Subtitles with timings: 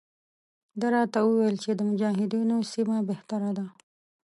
[0.79, 3.65] ده راته وویل چې د مجاهدینو سیمه بهتره ده.